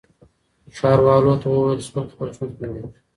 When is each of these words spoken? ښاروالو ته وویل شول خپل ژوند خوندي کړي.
ښاروالو 0.77 1.33
ته 1.41 1.47
وویل 1.49 1.81
شول 1.87 2.05
خپل 2.13 2.27
ژوند 2.35 2.53
خوندي 2.57 2.77
کړي. 2.81 2.81